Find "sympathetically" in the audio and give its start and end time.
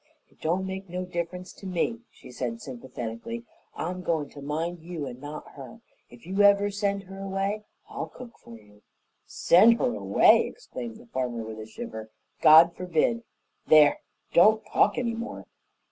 2.59-3.45